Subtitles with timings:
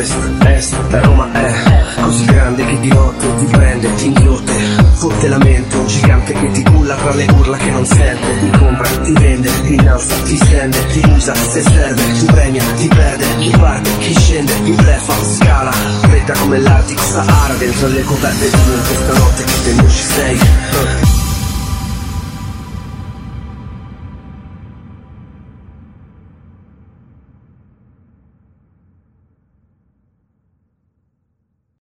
[0.00, 4.52] La Roma è così grande che di notte ti prende, ti inghiotte,
[4.94, 8.50] fotte la mente, un gigante che ti culla tra le urla che non sente, ti
[8.58, 13.26] compra, ti vende, ti innalza, ti stende, ti usa, se serve, ti premia, ti perde,
[13.40, 18.56] chi parte, chi scende, chi blefa, scala, fredda come l'Artico Sahara dentro le coperte di
[18.56, 20.38] in questa notte che te non ci sei,